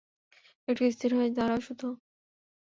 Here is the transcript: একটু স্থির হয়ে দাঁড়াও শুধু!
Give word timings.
একটু 0.67 0.83
স্থির 0.95 1.11
হয়ে 1.17 1.29
দাঁড়াও 1.37 1.59
শুধু! 1.67 1.87